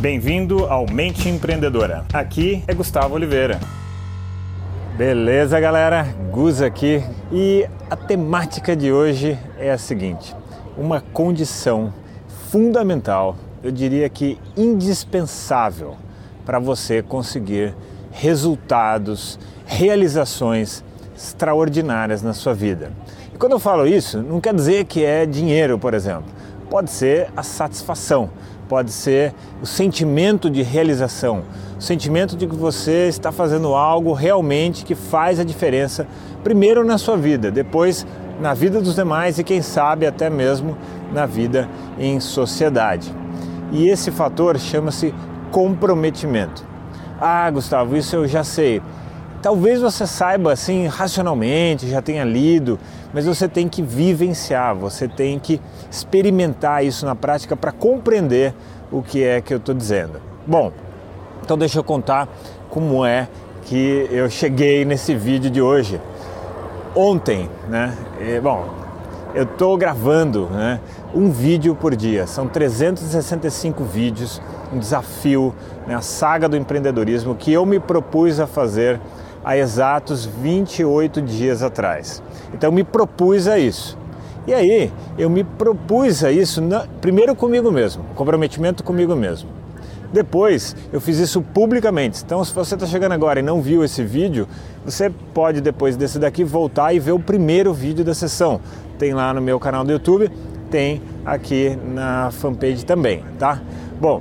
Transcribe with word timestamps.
Bem-vindo 0.00 0.64
ao 0.64 0.86
Mente 0.90 1.28
Empreendedora. 1.28 2.06
Aqui 2.10 2.64
é 2.66 2.72
Gustavo 2.72 3.14
Oliveira. 3.14 3.60
Beleza, 4.96 5.60
galera? 5.60 6.04
Gus 6.32 6.62
aqui. 6.62 7.04
E 7.30 7.68
a 7.90 7.94
temática 7.94 8.74
de 8.74 8.90
hoje 8.90 9.38
é 9.58 9.70
a 9.70 9.76
seguinte: 9.76 10.34
uma 10.74 11.02
condição 11.02 11.92
fundamental, 12.50 13.36
eu 13.62 13.70
diria 13.70 14.08
que 14.08 14.38
indispensável 14.56 15.96
para 16.46 16.58
você 16.58 17.02
conseguir 17.02 17.74
resultados, 18.10 19.38
realizações 19.66 20.82
extraordinárias 21.14 22.22
na 22.22 22.32
sua 22.32 22.54
vida. 22.54 22.90
E 23.34 23.36
quando 23.36 23.52
eu 23.52 23.60
falo 23.60 23.86
isso, 23.86 24.22
não 24.22 24.40
quer 24.40 24.54
dizer 24.54 24.86
que 24.86 25.04
é 25.04 25.26
dinheiro, 25.26 25.78
por 25.78 25.92
exemplo. 25.92 26.24
Pode 26.70 26.90
ser 26.90 27.28
a 27.36 27.42
satisfação, 27.42 28.30
pode 28.70 28.92
ser 28.92 29.34
o 29.60 29.66
sentimento 29.66 30.48
de 30.48 30.62
realização, 30.62 31.42
o 31.76 31.82
sentimento 31.82 32.36
de 32.36 32.46
que 32.46 32.54
você 32.54 33.08
está 33.08 33.32
fazendo 33.32 33.74
algo 33.74 34.12
realmente 34.12 34.84
que 34.84 34.94
faz 34.94 35.40
a 35.40 35.44
diferença, 35.44 36.06
primeiro 36.44 36.84
na 36.84 36.96
sua 36.96 37.16
vida, 37.16 37.50
depois 37.50 38.06
na 38.40 38.54
vida 38.54 38.80
dos 38.80 38.94
demais 38.94 39.40
e 39.40 39.44
quem 39.44 39.60
sabe 39.60 40.06
até 40.06 40.30
mesmo 40.30 40.78
na 41.12 41.26
vida 41.26 41.68
em 41.98 42.20
sociedade. 42.20 43.12
E 43.72 43.88
esse 43.88 44.12
fator 44.12 44.56
chama-se 44.56 45.12
comprometimento. 45.50 46.64
Ah, 47.20 47.50
Gustavo, 47.50 47.96
isso 47.96 48.14
eu 48.14 48.28
já 48.28 48.44
sei. 48.44 48.80
Talvez 49.42 49.80
você 49.80 50.06
saiba 50.06 50.52
assim 50.52 50.86
racionalmente, 50.86 51.88
já 51.88 52.02
tenha 52.02 52.24
lido, 52.24 52.78
mas 53.12 53.24
você 53.24 53.48
tem 53.48 53.68
que 53.68 53.80
vivenciar, 53.80 54.74
você 54.74 55.08
tem 55.08 55.38
que 55.38 55.58
experimentar 55.90 56.84
isso 56.84 57.06
na 57.06 57.14
prática 57.14 57.56
para 57.56 57.72
compreender 57.72 58.54
o 58.92 59.02
que 59.02 59.24
é 59.24 59.40
que 59.40 59.54
eu 59.54 59.56
estou 59.56 59.74
dizendo. 59.74 60.20
Bom, 60.46 60.70
então 61.42 61.56
deixa 61.56 61.78
eu 61.78 61.84
contar 61.84 62.28
como 62.68 63.04
é 63.04 63.28
que 63.64 64.06
eu 64.10 64.28
cheguei 64.28 64.84
nesse 64.84 65.14
vídeo 65.14 65.50
de 65.50 65.62
hoje. 65.62 65.98
Ontem, 66.94 67.48
né? 67.66 67.96
bom, 68.42 68.68
eu 69.34 69.44
estou 69.44 69.76
gravando 69.78 70.46
né, 70.50 70.80
um 71.14 71.30
vídeo 71.30 71.74
por 71.74 71.96
dia, 71.96 72.26
são 72.26 72.46
365 72.46 73.84
vídeos, 73.84 74.42
um 74.72 74.78
desafio, 74.78 75.54
né, 75.86 75.94
a 75.94 76.00
saga 76.00 76.48
do 76.48 76.56
empreendedorismo 76.56 77.34
que 77.34 77.52
eu 77.52 77.64
me 77.64 77.78
propus 77.78 78.38
a 78.38 78.46
fazer 78.46 79.00
há 79.44 79.56
exatos 79.56 80.26
28 80.26 81.22
dias 81.22 81.62
atrás. 81.62 82.22
Então 82.52 82.70
me 82.70 82.84
propus 82.84 83.48
a 83.48 83.58
isso. 83.58 83.98
E 84.46 84.54
aí 84.54 84.92
eu 85.18 85.28
me 85.28 85.44
propus 85.44 86.24
a 86.24 86.32
isso 86.32 86.60
na, 86.60 86.86
primeiro 87.00 87.34
comigo 87.34 87.70
mesmo, 87.70 88.04
comprometimento 88.14 88.82
comigo 88.82 89.14
mesmo. 89.14 89.60
Depois 90.12 90.74
eu 90.92 91.00
fiz 91.00 91.18
isso 91.18 91.40
publicamente. 91.40 92.22
Então, 92.24 92.44
se 92.44 92.52
você 92.52 92.74
está 92.74 92.84
chegando 92.84 93.12
agora 93.12 93.38
e 93.38 93.42
não 93.42 93.62
viu 93.62 93.84
esse 93.84 94.02
vídeo, 94.02 94.48
você 94.84 95.08
pode 95.32 95.60
depois 95.60 95.96
desse 95.96 96.18
daqui 96.18 96.42
voltar 96.42 96.92
e 96.92 96.98
ver 96.98 97.12
o 97.12 97.20
primeiro 97.20 97.72
vídeo 97.72 98.04
da 98.04 98.12
sessão. 98.12 98.60
Tem 98.98 99.14
lá 99.14 99.32
no 99.32 99.40
meu 99.40 99.60
canal 99.60 99.84
do 99.84 99.92
YouTube, 99.92 100.28
tem 100.68 101.00
aqui 101.24 101.78
na 101.94 102.30
fanpage 102.32 102.84
também, 102.84 103.24
tá? 103.38 103.62
Bom, 104.00 104.20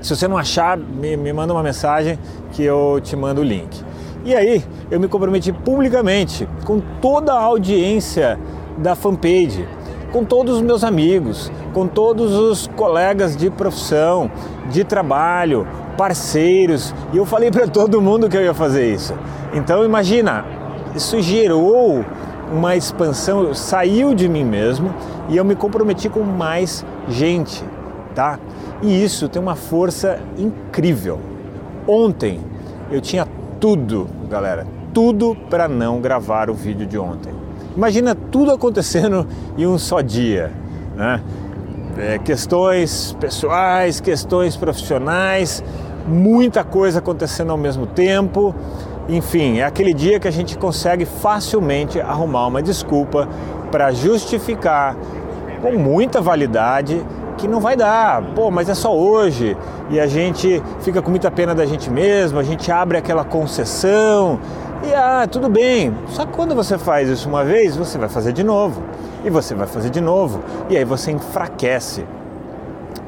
se 0.00 0.14
você 0.14 0.26
não 0.26 0.38
achar, 0.38 0.76
me, 0.76 1.16
me 1.16 1.32
manda 1.32 1.52
uma 1.52 1.62
mensagem 1.62 2.18
que 2.52 2.62
eu 2.62 2.98
te 3.02 3.14
mando 3.14 3.42
o 3.42 3.44
link. 3.44 3.83
E 4.24 4.34
aí 4.34 4.64
eu 4.90 4.98
me 4.98 5.06
comprometi 5.06 5.52
publicamente 5.52 6.48
com 6.64 6.80
toda 7.00 7.34
a 7.34 7.40
audiência 7.40 8.38
da 8.78 8.94
fanpage, 8.94 9.68
com 10.10 10.24
todos 10.24 10.56
os 10.56 10.62
meus 10.62 10.82
amigos, 10.82 11.52
com 11.74 11.86
todos 11.86 12.32
os 12.32 12.66
colegas 12.68 13.36
de 13.36 13.50
profissão, 13.50 14.30
de 14.70 14.82
trabalho, 14.82 15.66
parceiros, 15.98 16.94
e 17.12 17.18
eu 17.18 17.26
falei 17.26 17.50
para 17.50 17.66
todo 17.68 18.00
mundo 18.00 18.28
que 18.28 18.36
eu 18.36 18.42
ia 18.42 18.54
fazer 18.54 18.94
isso. 18.94 19.14
Então 19.52 19.84
imagina, 19.84 20.44
isso 20.94 21.20
gerou 21.20 22.02
uma 22.50 22.74
expansão, 22.76 23.52
saiu 23.52 24.14
de 24.14 24.28
mim 24.28 24.44
mesmo 24.44 24.94
e 25.28 25.36
eu 25.36 25.44
me 25.44 25.54
comprometi 25.54 26.08
com 26.08 26.22
mais 26.22 26.84
gente, 27.08 27.62
tá? 28.14 28.38
E 28.82 29.04
isso 29.04 29.28
tem 29.28 29.40
uma 29.40 29.54
força 29.54 30.18
incrível. 30.38 31.20
Ontem 31.86 32.40
eu 32.90 33.00
tinha 33.00 33.26
tudo, 33.64 34.06
galera, 34.28 34.66
tudo 34.92 35.34
para 35.48 35.66
não 35.66 35.98
gravar 35.98 36.50
o 36.50 36.54
vídeo 36.54 36.86
de 36.86 36.98
ontem. 36.98 37.32
Imagina 37.74 38.14
tudo 38.14 38.52
acontecendo 38.52 39.26
em 39.56 39.66
um 39.66 39.78
só 39.78 40.02
dia, 40.02 40.52
né? 40.94 41.22
É, 41.96 42.18
questões 42.18 43.16
pessoais, 43.18 44.00
questões 44.00 44.54
profissionais, 44.54 45.64
muita 46.06 46.62
coisa 46.62 46.98
acontecendo 46.98 47.52
ao 47.52 47.56
mesmo 47.56 47.86
tempo. 47.86 48.54
Enfim, 49.08 49.60
é 49.60 49.64
aquele 49.64 49.94
dia 49.94 50.20
que 50.20 50.28
a 50.28 50.30
gente 50.30 50.58
consegue 50.58 51.06
facilmente 51.06 51.98
arrumar 51.98 52.46
uma 52.48 52.60
desculpa 52.60 53.26
para 53.70 53.92
justificar 53.92 54.94
com 55.62 55.72
muita 55.78 56.20
validade 56.20 57.02
que 57.44 57.48
não 57.48 57.60
vai 57.60 57.76
dar, 57.76 58.22
pô, 58.34 58.50
mas 58.50 58.70
é 58.70 58.74
só 58.74 58.96
hoje. 58.96 59.54
E 59.90 60.00
a 60.00 60.06
gente 60.06 60.62
fica 60.80 61.02
com 61.02 61.10
muita 61.10 61.30
pena 61.30 61.54
da 61.54 61.66
gente 61.66 61.90
mesmo, 61.90 62.38
a 62.38 62.42
gente 62.42 62.72
abre 62.72 62.96
aquela 62.96 63.22
concessão 63.22 64.40
e 64.82 64.94
ah, 64.94 65.28
tudo 65.30 65.50
bem. 65.50 65.94
Só 66.08 66.24
que 66.24 66.32
quando 66.32 66.54
você 66.54 66.78
faz 66.78 67.06
isso 67.06 67.28
uma 67.28 67.44
vez, 67.44 67.76
você 67.76 67.98
vai 67.98 68.08
fazer 68.08 68.32
de 68.32 68.42
novo. 68.42 68.82
E 69.22 69.28
você 69.28 69.54
vai 69.54 69.66
fazer 69.66 69.90
de 69.90 70.00
novo. 70.00 70.42
E 70.70 70.76
aí 70.76 70.84
você 70.84 71.10
enfraquece 71.10 72.06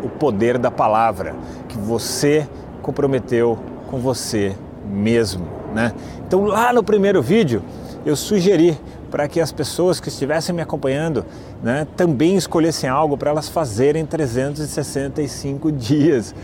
o 0.02 0.08
poder 0.10 0.58
da 0.58 0.70
palavra 0.70 1.34
que 1.66 1.78
você 1.78 2.46
comprometeu 2.82 3.58
com 3.90 3.98
você 3.98 4.54
mesmo, 4.86 5.46
né? 5.74 5.92
Então 6.26 6.44
lá 6.44 6.74
no 6.74 6.82
primeiro 6.82 7.22
vídeo 7.22 7.62
eu 8.04 8.14
sugeri 8.14 8.78
para 9.10 9.28
que 9.28 9.40
as 9.40 9.52
pessoas 9.52 10.00
que 10.00 10.08
estivessem 10.08 10.54
me 10.54 10.62
acompanhando 10.62 11.24
né, 11.62 11.86
também 11.96 12.36
escolhessem 12.36 12.88
algo 12.88 13.16
para 13.16 13.30
elas 13.30 13.48
fazerem 13.48 14.04
365 14.04 15.70
dias. 15.72 16.34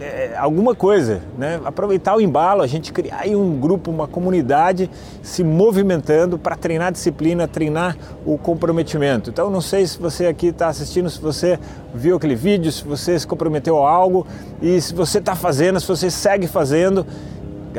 É, 0.00 0.36
alguma 0.36 0.74
coisa, 0.74 1.20
né? 1.36 1.60
aproveitar 1.64 2.16
o 2.16 2.20
embalo, 2.20 2.62
a 2.62 2.66
gente 2.66 2.92
criar 2.92 3.26
um 3.26 3.58
grupo, 3.58 3.90
uma 3.90 4.06
comunidade 4.06 4.88
se 5.22 5.42
movimentando 5.42 6.38
para 6.38 6.54
treinar 6.54 6.92
disciplina, 6.92 7.48
treinar 7.48 7.96
o 8.24 8.38
comprometimento. 8.38 9.28
Então, 9.28 9.50
não 9.50 9.60
sei 9.60 9.86
se 9.86 9.98
você 9.98 10.26
aqui 10.26 10.46
está 10.46 10.68
assistindo, 10.68 11.10
se 11.10 11.20
você 11.20 11.58
viu 11.92 12.16
aquele 12.16 12.36
vídeo, 12.36 12.70
se 12.70 12.84
você 12.84 13.18
se 13.18 13.26
comprometeu 13.26 13.84
a 13.84 13.90
algo 13.90 14.26
e 14.62 14.80
se 14.80 14.94
você 14.94 15.18
está 15.18 15.34
fazendo, 15.34 15.80
se 15.80 15.88
você 15.88 16.10
segue 16.10 16.46
fazendo 16.46 17.04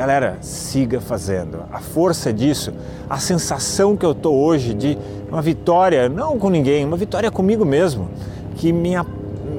Galera, 0.00 0.38
siga 0.40 0.98
fazendo. 0.98 1.64
A 1.70 1.78
força 1.78 2.32
disso, 2.32 2.72
a 3.06 3.18
sensação 3.18 3.94
que 3.94 4.06
eu 4.06 4.14
tô 4.14 4.32
hoje 4.32 4.72
de 4.72 4.96
uma 5.28 5.42
vitória, 5.42 6.08
não 6.08 6.38
com 6.38 6.48
ninguém, 6.48 6.86
uma 6.86 6.96
vitória 6.96 7.30
comigo 7.30 7.66
mesmo, 7.66 8.08
que 8.56 8.72
minha, 8.72 9.04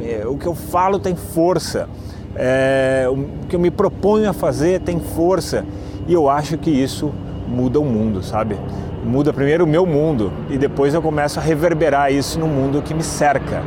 é, 0.02 0.26
o 0.26 0.36
que 0.36 0.48
eu 0.48 0.56
falo 0.56 0.98
tem 0.98 1.16
força, 1.16 1.88
é, 2.36 3.06
o 3.08 3.48
que 3.48 3.56
eu 3.56 3.60
me 3.60 3.70
proponho 3.70 4.28
a 4.28 4.34
fazer 4.34 4.82
tem 4.82 5.00
força 5.00 5.64
e 6.08 6.14
eu 6.14 6.28
acho 6.28 6.58
que 6.58 6.72
isso 6.72 7.12
muda 7.48 7.80
o 7.80 7.86
mundo, 7.86 8.24
sabe? 8.24 8.58
Muda 9.06 9.32
primeiro 9.32 9.66
o 9.66 9.68
meu 9.68 9.86
mundo 9.86 10.34
e 10.50 10.58
depois 10.58 10.96
eu 10.96 11.04
começo 11.04 11.40
a 11.40 11.44
reverberar 11.44 12.12
isso 12.12 12.40
no 12.40 12.48
mundo 12.48 12.82
que 12.82 12.96
me 12.96 13.04
cerca. 13.04 13.62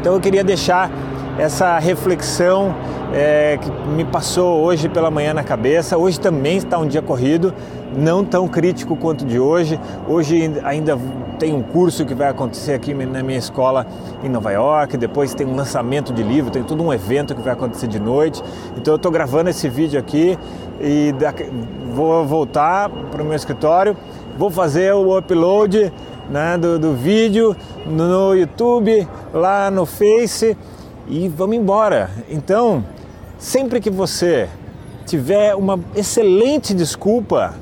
Então 0.00 0.14
eu 0.14 0.20
queria 0.20 0.42
deixar 0.42 0.90
essa 1.38 1.78
reflexão 1.78 2.74
é, 3.14 3.56
que 3.62 3.70
me 3.70 4.04
passou 4.04 4.60
hoje 4.60 4.88
pela 4.88 5.08
manhã 5.08 5.32
na 5.32 5.44
cabeça. 5.44 5.96
Hoje 5.96 6.18
também 6.18 6.56
está 6.56 6.76
um 6.78 6.86
dia 6.86 7.00
corrido, 7.00 7.54
não 7.96 8.24
tão 8.24 8.48
crítico 8.48 8.96
quanto 8.96 9.24
de 9.24 9.38
hoje. 9.38 9.78
Hoje 10.08 10.52
ainda 10.64 10.98
tem 11.38 11.54
um 11.54 11.62
curso 11.62 12.04
que 12.04 12.12
vai 12.12 12.28
acontecer 12.28 12.72
aqui 12.74 12.92
na 12.92 13.22
minha 13.22 13.38
escola 13.38 13.86
em 14.22 14.28
Nova 14.28 14.50
York, 14.50 14.96
depois 14.96 15.32
tem 15.32 15.46
um 15.46 15.54
lançamento 15.54 16.12
de 16.12 16.24
livro, 16.24 16.50
tem 16.50 16.64
todo 16.64 16.82
um 16.82 16.92
evento 16.92 17.36
que 17.36 17.42
vai 17.42 17.52
acontecer 17.52 17.86
de 17.86 18.00
noite. 18.00 18.42
Então 18.76 18.94
eu 18.94 18.96
estou 18.96 19.12
gravando 19.12 19.48
esse 19.48 19.68
vídeo 19.68 19.98
aqui 19.98 20.36
e 20.80 21.14
vou 21.92 22.26
voltar 22.26 22.90
para 23.12 23.22
o 23.22 23.24
meu 23.24 23.36
escritório, 23.36 23.96
vou 24.36 24.50
fazer 24.50 24.92
o 24.92 25.16
upload 25.16 25.92
né, 26.28 26.58
do, 26.58 26.80
do 26.80 26.94
vídeo 26.94 27.54
no 27.86 28.34
YouTube, 28.34 29.06
lá 29.32 29.70
no 29.70 29.86
Face 29.86 30.56
e 31.08 31.28
vamos 31.28 31.56
embora. 31.56 32.10
Então, 32.28 32.82
sempre 33.38 33.80
que 33.80 33.90
você 33.90 34.48
tiver 35.06 35.54
uma 35.54 35.78
excelente 35.94 36.74
desculpa 36.74 37.54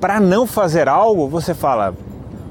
para 0.00 0.18
não 0.20 0.46
fazer 0.46 0.88
algo, 0.88 1.28
você 1.28 1.54
fala: 1.54 1.94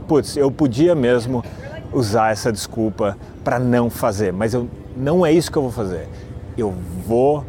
putz, 0.07 0.37
eu 0.37 0.51
podia 0.51 0.95
mesmo 0.95 1.43
usar 1.91 2.31
essa 2.31 2.51
desculpa 2.51 3.17
para 3.43 3.59
não 3.59 3.89
fazer, 3.89 4.31
mas 4.31 4.53
eu, 4.53 4.67
não 4.95 5.25
é 5.25 5.31
isso 5.31 5.51
que 5.51 5.57
eu 5.57 5.63
vou 5.63 5.71
fazer. 5.71 6.07
Eu 6.57 6.73
vou 7.05 7.45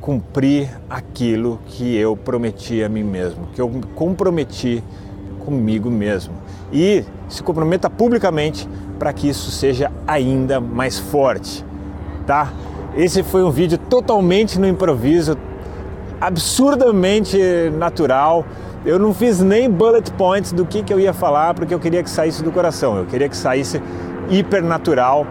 cumprir 0.00 0.68
aquilo 0.90 1.60
que 1.66 1.96
eu 1.96 2.16
prometi 2.16 2.82
a 2.82 2.88
mim 2.88 3.04
mesmo, 3.04 3.46
que 3.54 3.60
eu 3.60 3.70
comprometi 3.94 4.82
comigo 5.44 5.90
mesmo. 5.90 6.34
E 6.72 7.04
se 7.28 7.42
comprometa 7.42 7.88
publicamente 7.88 8.68
para 8.98 9.12
que 9.12 9.28
isso 9.28 9.50
seja 9.50 9.90
ainda 10.06 10.60
mais 10.60 10.98
forte 10.98 11.64
tá? 12.26 12.52
Esse 12.96 13.22
foi 13.22 13.42
um 13.42 13.50
vídeo 13.50 13.78
totalmente 13.78 14.60
no 14.60 14.66
improviso, 14.66 15.38
absurdamente 16.20 17.38
natural. 17.78 18.44
Eu 18.84 18.98
não 18.98 19.14
fiz 19.14 19.40
nem 19.40 19.70
bullet 19.70 20.10
points 20.12 20.52
do 20.52 20.66
que, 20.66 20.82
que 20.82 20.92
eu 20.92 21.00
ia 21.00 21.12
falar, 21.12 21.54
porque 21.54 21.72
eu 21.72 21.80
queria 21.80 22.02
que 22.02 22.10
saísse 22.10 22.42
do 22.42 22.52
coração, 22.52 22.96
eu 22.98 23.06
queria 23.06 23.28
que 23.28 23.36
saísse 23.36 23.80
hipernatural 24.28 25.26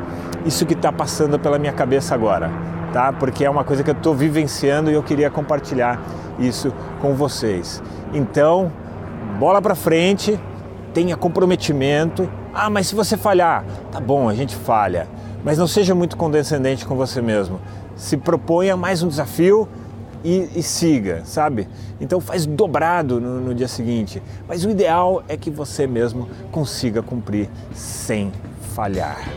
isso 0.46 0.66
que 0.66 0.74
está 0.74 0.92
passando 0.92 1.38
pela 1.38 1.60
minha 1.60 1.74
cabeça 1.74 2.16
agora, 2.16 2.50
tá? 2.92 3.13
Porque 3.13 3.46
é 3.46 3.50
uma 3.50 3.63
coisa 3.63 3.84
que 3.84 3.90
eu 3.90 3.96
estou 3.96 4.16
vivenciando 4.16 4.90
e 4.90 4.94
eu 4.94 5.04
queria 5.04 5.30
compartilhar 5.30 6.02
isso 6.40 6.74
com 7.00 7.13
vocês. 7.13 7.81
Então, 8.13 8.72
bola 9.40 9.62
para 9.62 9.75
frente, 9.75 10.40
tenha 10.94 11.16
comprometimento. 11.16 12.28
Ah, 12.54 12.69
mas 12.69 12.88
se 12.88 12.96
você 12.96 13.16
falhar, 13.16 13.63
tá 13.92 14.00
bom, 14.00 14.28
a 14.28 14.34
gente 14.34 14.56
falha, 14.56 15.08
mas 15.43 15.57
não 15.57 15.67
seja 15.67 15.95
muito 15.95 16.17
condescendente 16.17 16.85
com 16.85 16.95
você 16.95 17.21
mesmo. 17.21 17.59
Se 17.95 18.17
proponha 18.17 18.75
mais 18.75 19.03
um 19.03 19.07
desafio 19.07 19.67
e, 20.23 20.49
e, 20.55 20.63
siga, 20.63 21.23
sabe? 21.25 21.67
Então 21.99 22.19
faz 22.19 22.45
dobrado 22.45 23.19
no, 23.19 23.41
no 23.41 23.55
dia 23.55 23.67
seguinte. 23.67 24.21
Mas 24.47 24.63
o 24.63 24.69
ideal 24.69 25.23
é 25.27 25.35
que 25.35 25.49
você 25.49 25.88
mesmo 25.88 26.29
consiga 26.51 27.01
cumprir 27.01 27.49
sem 27.73 28.31
falhar. 28.75 29.27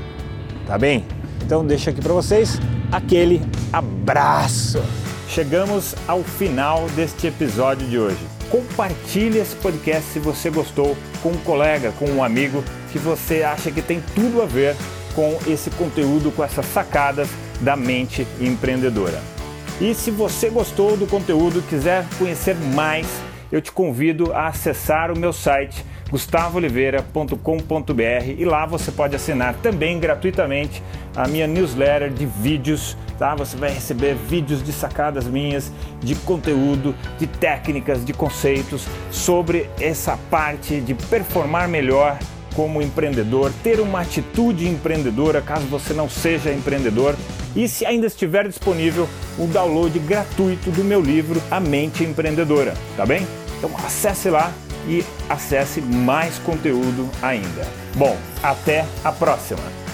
Tá 0.66 0.78
bem? 0.78 1.04
Então 1.42 1.64
deixa 1.64 1.90
aqui 1.90 2.00
para 2.00 2.12
vocês 2.12 2.58
aquele 2.92 3.40
abraço. 3.72 4.82
Chegamos 5.28 5.94
ao 6.06 6.22
final 6.22 6.86
deste 6.94 7.26
episódio 7.26 7.86
de 7.88 7.98
hoje. 7.98 8.34
Compartilhe 8.50 9.38
esse 9.38 9.56
podcast 9.56 10.12
se 10.12 10.18
você 10.20 10.48
gostou 10.48 10.96
com 11.22 11.30
um 11.30 11.38
colega, 11.38 11.92
com 11.98 12.06
um 12.06 12.22
amigo 12.22 12.62
que 12.92 12.98
você 12.98 13.42
acha 13.42 13.70
que 13.70 13.82
tem 13.82 14.00
tudo 14.14 14.40
a 14.40 14.46
ver 14.46 14.76
com 15.14 15.38
esse 15.46 15.70
conteúdo, 15.70 16.32
com 16.32 16.42
essas 16.42 16.66
sacadas 16.66 17.28
da 17.60 17.76
mente 17.76 18.26
empreendedora. 18.40 19.22
E 19.80 19.94
se 19.94 20.10
você 20.10 20.50
gostou 20.50 20.96
do 20.96 21.06
conteúdo, 21.06 21.62
quiser 21.62 22.04
conhecer 22.18 22.56
mais, 22.74 23.06
eu 23.50 23.60
te 23.60 23.72
convido 23.72 24.32
a 24.32 24.48
acessar 24.48 25.10
o 25.10 25.18
meu 25.18 25.32
site 25.32 25.84
gustavooliveira.com.br 26.10 28.38
e 28.38 28.44
lá 28.44 28.66
você 28.66 28.92
pode 28.92 29.16
assinar 29.16 29.54
também 29.54 29.98
gratuitamente 29.98 30.82
a 31.16 31.26
minha 31.26 31.46
newsletter 31.46 32.10
de 32.10 32.24
vídeos, 32.24 32.96
tá? 33.18 33.34
Você 33.34 33.56
vai 33.56 33.70
receber 33.70 34.14
vídeos 34.14 34.62
de 34.62 34.72
sacadas 34.72 35.26
minhas, 35.26 35.72
de 36.00 36.14
conteúdo, 36.14 36.94
de 37.18 37.26
técnicas, 37.26 38.04
de 38.04 38.12
conceitos 38.12 38.86
sobre 39.10 39.68
essa 39.80 40.16
parte 40.30 40.80
de 40.80 40.94
performar 40.94 41.68
melhor 41.68 42.16
como 42.54 42.80
empreendedor, 42.80 43.52
ter 43.62 43.80
uma 43.80 44.00
atitude 44.00 44.68
empreendedora 44.68 45.40
caso 45.40 45.66
você 45.66 45.92
não 45.92 46.08
seja 46.08 46.52
empreendedor 46.52 47.16
e 47.54 47.68
se 47.68 47.84
ainda 47.86 48.06
estiver 48.06 48.48
disponível 48.48 49.08
o 49.38 49.46
download 49.46 49.98
gratuito 50.00 50.70
do 50.70 50.84
meu 50.84 51.00
livro 51.00 51.40
A 51.50 51.60
Mente 51.60 52.04
Empreendedora, 52.04 52.74
tá 52.96 53.04
bem? 53.04 53.26
Então 53.58 53.70
acesse 53.84 54.28
lá 54.28 54.52
e 54.88 55.04
acesse 55.28 55.80
mais 55.80 56.38
conteúdo 56.38 57.08
ainda. 57.22 57.66
Bom, 57.96 58.16
até 58.42 58.84
a 59.04 59.12
próxima! 59.12 59.93